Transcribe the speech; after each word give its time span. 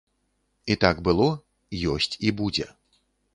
І 0.75 0.77
так 0.83 1.01
было, 1.07 1.27
ёсць 1.97 2.13
і 2.29 2.33
будзе. 2.41 2.67